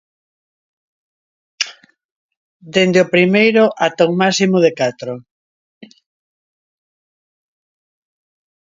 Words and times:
Dende 2.73 2.99
o 3.05 3.11
primeiro 3.15 3.63
ata 3.85 4.01
un 4.09 4.15
máximo 4.23 4.57
de 4.65 4.71
catro. 4.79 5.13